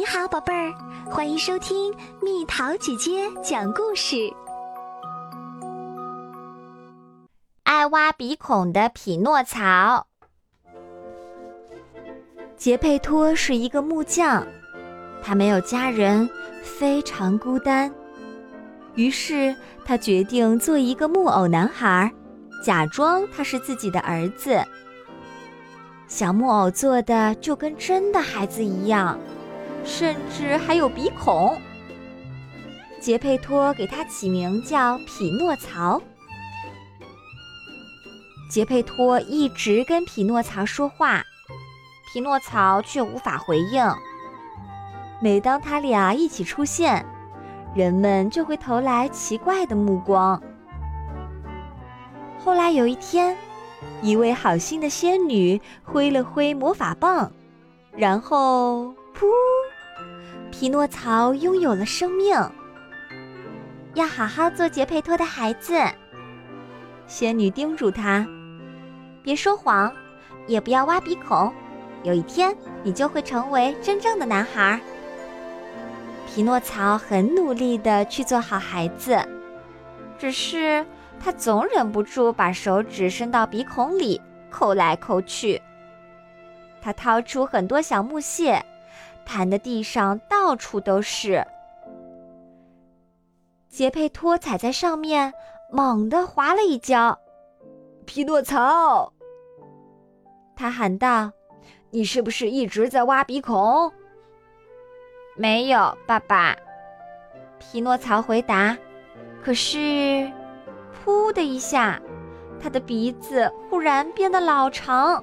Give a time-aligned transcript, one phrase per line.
[0.00, 0.72] 你好，宝贝儿，
[1.10, 4.16] 欢迎收听蜜桃姐姐讲故事。
[7.64, 10.06] 爱挖鼻孔的匹诺曹。
[12.56, 14.42] 杰佩托是一个木匠，
[15.22, 16.26] 他没有家人，
[16.62, 17.92] 非常孤单。
[18.94, 19.54] 于是
[19.84, 22.10] 他决定做一个木偶男孩，
[22.64, 24.64] 假装他是自己的儿子。
[26.08, 29.20] 小木偶做的就跟真的孩子一样。
[29.84, 31.60] 甚至还有鼻孔。
[33.00, 36.00] 杰佩托给他起名叫匹诺曹。
[38.50, 41.22] 杰佩托一直跟匹诺曹说话，
[42.12, 43.84] 匹诺曹却无法回应。
[45.22, 47.04] 每当他俩一起出现，
[47.74, 50.42] 人们就会投来奇怪的目光。
[52.44, 53.36] 后来有一天，
[54.02, 57.30] 一位好心的仙女挥了挥魔法棒，
[57.92, 59.26] 然后噗。
[60.50, 62.34] 匹诺曹拥有了生命。
[63.94, 65.78] 要好好做杰佩托的孩子，
[67.06, 68.26] 仙女叮嘱他
[69.22, 69.92] ：“别说谎，
[70.46, 71.52] 也不要挖鼻孔。
[72.02, 74.80] 有一天，你就会成为真正的男孩。”
[76.26, 79.18] 匹诺曹很努力的去做好孩子，
[80.18, 80.86] 只是
[81.18, 85.60] 他总忍不住把手指伸到鼻孔里抠来抠去。
[86.80, 88.64] 他掏出很多小木屑。
[89.30, 91.46] 弹的地上到处都是，
[93.68, 95.32] 杰佩托踩在上面，
[95.70, 97.16] 猛地滑了一跤。
[98.04, 99.12] 匹诺曹，
[100.56, 101.30] 他喊道
[101.90, 103.92] ：“你是不是一直在挖鼻孔
[105.38, 106.56] ？”“没有，爸爸。”
[107.60, 108.76] 匹诺曹回答。
[109.40, 109.78] 可是，
[111.04, 112.02] 噗的一下，
[112.60, 115.22] 他的鼻子忽然变得老长。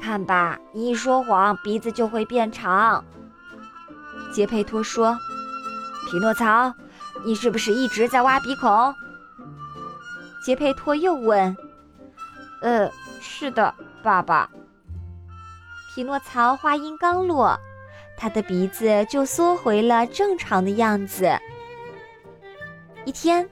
[0.00, 3.04] 看吧，你一说谎，鼻子就会变长。
[4.32, 5.16] 杰佩托说
[6.10, 6.72] ：“匹诺曹，
[7.24, 8.94] 你是不是一直在挖鼻孔？”
[10.44, 11.56] 杰佩托又问
[12.62, 12.90] ：“呃，
[13.20, 14.48] 是的，爸爸。”
[15.94, 17.58] 匹诺曹话音刚落，
[18.16, 21.36] 他的鼻子就缩回了正常的样子。
[23.04, 23.48] 一天，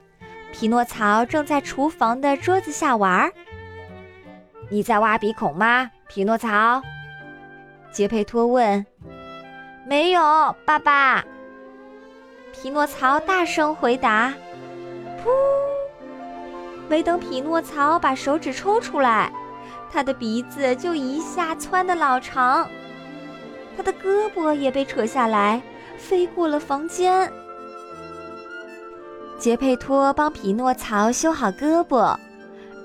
[0.53, 3.31] 匹诺曹正在厨房的桌子下玩。
[4.69, 6.81] “你在挖鼻孔吗？”匹诺曹，
[7.91, 8.85] 杰佩托问
[9.85, 11.23] ：“没有，爸爸。”
[12.53, 14.33] 匹诺曹大声回答
[15.19, 15.29] ：“噗！”
[16.87, 19.31] 没等匹诺曹把手指抽出来，
[19.91, 22.69] 他的鼻子就一下窜得老长，
[23.75, 25.61] 他的胳膊也被扯下来，
[25.97, 27.29] 飞过了房间。
[29.37, 32.15] 杰佩托帮匹诺曹修好胳膊，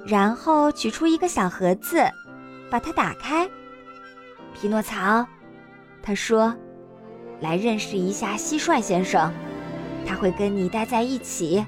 [0.04, 2.04] 然后取出一个小盒子。
[2.70, 3.48] 把它打开，
[4.54, 5.26] 匹诺曹，
[6.02, 6.54] 他说
[7.40, 9.32] ：“来认识一下蟋蟀先生，
[10.06, 11.64] 他会跟你待在一起，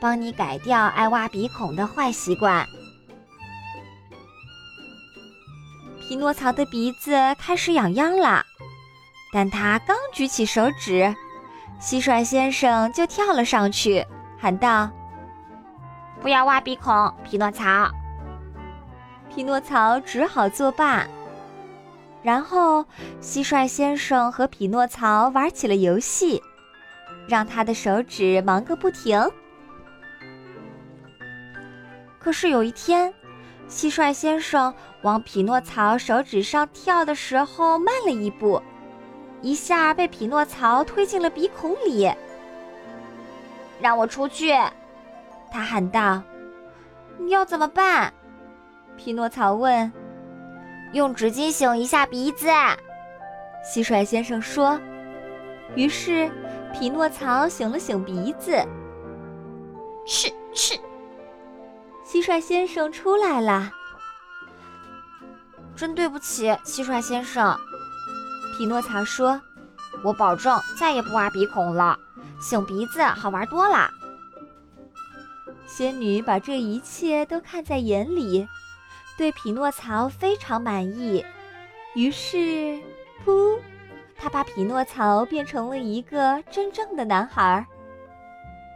[0.00, 2.66] 帮你改掉爱挖鼻孔的坏习惯。”
[6.00, 8.44] 匹诺曹的鼻子开始痒痒了，
[9.32, 11.14] 但他刚举起手指，
[11.80, 14.04] 蟋蟀先生就跳了上去，
[14.36, 14.90] 喊道
[16.20, 17.88] ：“不要挖鼻孔，匹诺曹。”
[19.32, 21.06] 匹诺曹只好作罢。
[22.22, 22.84] 然后，
[23.22, 26.42] 蟋蟀先生和匹诺曹玩起了游戏，
[27.26, 29.18] 让他的手指忙个不停。
[32.18, 33.14] 可是有一天，
[33.70, 38.60] 蟋蟀先生往匹诺曹手指上跳的时候慢了一步，
[39.40, 42.12] 一下被匹诺曹推进了鼻孔里。
[43.80, 44.52] 让我出去！
[45.50, 46.22] 他喊道
[47.16, 48.12] ：“你要怎么办？”
[49.00, 49.90] 匹诺曹问
[50.92, 52.48] ：“用纸巾擤一下鼻子。”
[53.64, 54.78] 蟋蟀先生说。
[55.74, 56.30] 于是，
[56.74, 58.62] 匹诺曹擤了擤鼻子。
[60.06, 60.74] 是是！
[62.04, 63.72] 蟋蟀先生出来了。
[65.74, 67.56] 真对不起，蟋蟀先生。
[68.58, 69.40] 匹诺曹说
[70.04, 71.96] ：“我保证再也不挖鼻孔了，
[72.42, 73.88] 擤鼻子好玩多了。”
[75.66, 78.46] 仙女把这一切都看在眼里。
[79.20, 81.22] 对匹诺曹非常满意，
[81.94, 82.38] 于是，
[83.22, 83.58] 噗，
[84.16, 87.66] 他把匹诺曹变成了一个真正的男孩。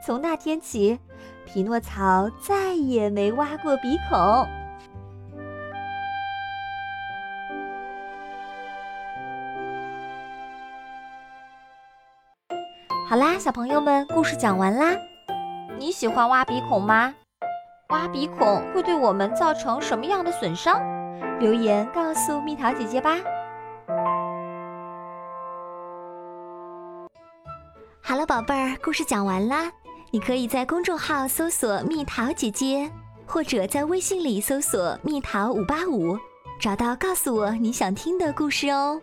[0.05, 0.99] 从那天起，
[1.47, 4.19] 匹诺曹再也没挖过鼻孔。
[13.09, 14.95] 好啦，小朋友们，故事讲完啦。
[15.79, 17.15] 你喜欢挖鼻孔吗？
[17.89, 20.81] 挖鼻孔会对我们造成什么样的损伤？
[21.39, 23.19] 留言告诉蜜桃姐姐吧。
[28.01, 29.71] 好了，宝贝儿，故事讲完啦。
[30.11, 32.91] 你可以在公众号搜索“蜜桃姐姐”，
[33.27, 36.17] 或者在微信里搜索“蜜桃五八五”，
[36.59, 39.01] 找到告诉我你想听的故事哦。